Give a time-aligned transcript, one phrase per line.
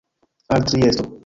[0.49, 1.19] Al Triesto.